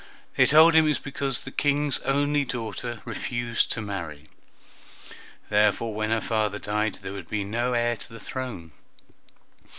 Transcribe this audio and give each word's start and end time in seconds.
They 0.35 0.47
told 0.47 0.73
him 0.73 0.85
it 0.85 0.87
was 0.87 0.97
because 0.97 1.41
the 1.41 1.51
King's 1.51 1.99
only 1.99 2.43
daughter 2.43 3.03
refused 3.05 3.71
to 3.73 3.83
marry; 3.83 4.29
therefore 5.51 5.93
when 5.93 6.09
her 6.09 6.21
father 6.21 6.57
died 6.57 6.95
there 7.03 7.13
would 7.13 7.29
be 7.29 7.43
no 7.43 7.73
heir 7.73 7.95
to 7.95 8.11
the 8.13 8.19
throne. 8.19 8.71